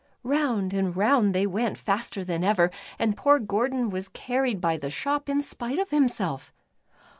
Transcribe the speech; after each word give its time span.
Round 0.23 0.73
and 0.73 0.97
round 0.97 1.35
they 1.35 1.45
went, 1.45 1.77
faster 1.77 2.23
than 2.23 2.43
ever, 2.43 2.71
and 2.97 3.15
poor 3.15 3.37
Gordon 3.37 3.91
was 3.91 4.09
carried 4.09 4.59
by 4.59 4.75
the 4.77 4.89
shop 4.89 5.29
in 5.29 5.43
spite 5.43 5.77
of 5.77 5.91
himself 5.91 6.51